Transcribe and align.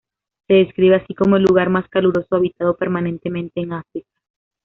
Se 0.47 0.55
describe 0.55 0.95
así, 0.95 1.13
como 1.13 1.35
el 1.35 1.43
lugar 1.43 1.69
más 1.69 1.87
caluroso 1.87 2.35
habitado 2.35 2.75
permanentemente 2.75 3.61
en 3.61 3.73
África. 3.73 4.09